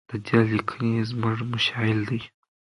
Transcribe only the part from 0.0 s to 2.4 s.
د ده لیکنې زموږ مشعل دي.